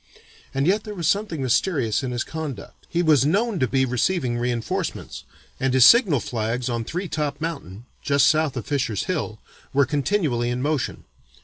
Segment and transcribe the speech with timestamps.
[0.51, 2.87] And yet there was something mysterious in his conduct.
[2.89, 5.25] He was known to be receiving reinforcements,
[5.59, 9.37] and his signal flags on Three top Mountain (just south of Fisher's Hill)
[9.73, 11.03] were continually in motion.